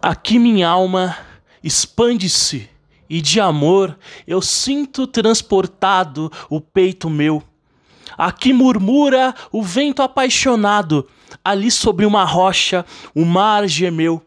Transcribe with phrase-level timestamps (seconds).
[0.00, 1.16] Aqui minha alma
[1.62, 2.70] expande-se
[3.10, 3.98] e de amor
[4.28, 7.42] eu sinto transportado o peito meu.
[8.16, 11.08] Aqui murmura o vento apaixonado,
[11.44, 14.22] ali sobre uma rocha o mar gemeu.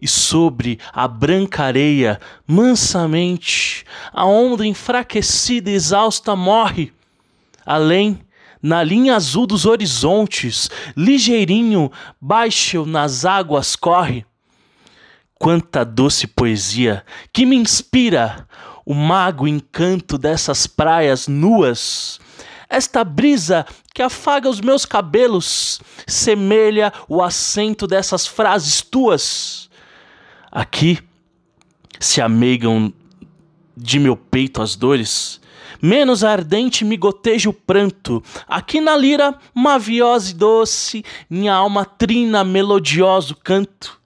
[0.00, 6.92] E sobre a branca areia, mansamente, a onda enfraquecida e exausta morre.
[7.64, 8.20] Além,
[8.62, 11.90] na linha azul dos horizontes, ligeirinho,
[12.20, 14.24] baixo nas águas corre.
[15.38, 18.48] Quanta doce poesia que me inspira
[18.84, 22.18] o mago encanto dessas praias nuas.
[22.68, 29.68] Esta brisa que afaga os meus cabelos semelha o acento dessas frases tuas.
[30.50, 30.98] Aqui
[32.00, 32.92] se ameigam
[33.76, 35.40] de meu peito as dores,
[35.82, 38.22] menos ardente me goteja o pranto.
[38.48, 44.00] Aqui na lira, maviosa e doce, minha alma trina melodioso canto.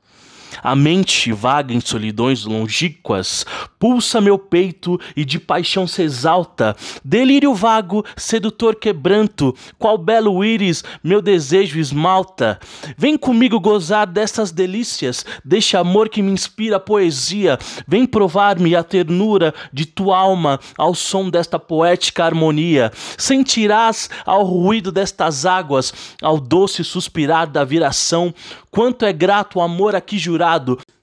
[0.62, 3.46] A mente vaga em solidões longínquas,
[3.78, 6.76] pulsa meu peito e de paixão se exalta.
[7.02, 12.60] Delírio vago, sedutor quebranto, qual belo íris meu desejo esmalta.
[12.96, 17.58] Vem comigo gozar dessas delícias, deste amor que me inspira a poesia.
[17.88, 22.92] Vem provar-me a ternura de tua alma ao som desta poética harmonia.
[23.16, 28.34] Sentirás ao ruído destas águas, ao doce suspirar da viração,
[28.70, 30.49] quanto é grato o amor aqui jurado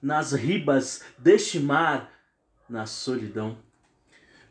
[0.02, 2.10] nas ribas deste mar
[2.68, 3.56] na solidão.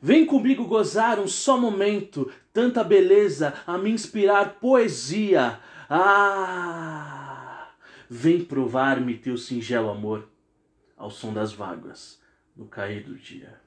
[0.01, 5.59] Vem comigo gozar um só momento, tanta beleza a me inspirar poesia.
[5.89, 7.69] Ah!
[8.09, 10.29] Vem provar-me teu singelo amor
[10.95, 12.21] ao som das vagas
[12.55, 13.66] no cair do dia.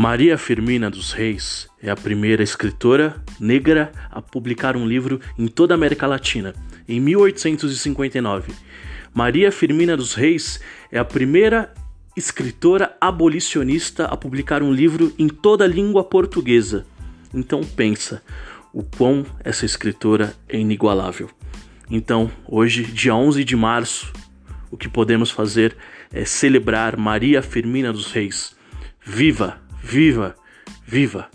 [0.00, 5.74] Maria Firmina dos Reis é a primeira escritora negra a publicar um livro em toda
[5.74, 6.54] a América Latina,
[6.88, 8.52] em 1859.
[9.12, 10.60] Maria Firmina dos Reis
[10.92, 11.74] é a primeira
[12.16, 16.86] escritora abolicionista a publicar um livro em toda a língua portuguesa.
[17.34, 18.22] Então pensa
[18.72, 21.28] o quão essa escritora é inigualável.
[21.90, 24.12] Então, hoje, dia 11 de março,
[24.70, 25.76] o que podemos fazer
[26.12, 28.56] é celebrar Maria Firmina dos Reis.
[29.04, 29.66] Viva!
[29.88, 30.34] Viva!
[30.86, 31.30] Viva!